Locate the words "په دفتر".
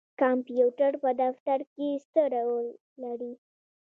1.03-1.59